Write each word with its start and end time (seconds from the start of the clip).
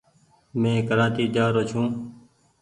مين 0.61 0.77
ڪرآچي 0.87 1.25
جآ 1.35 1.45
رو 1.53 1.61
ڇون۔ 1.69 1.87